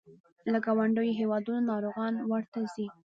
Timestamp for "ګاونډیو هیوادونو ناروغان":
0.65-2.13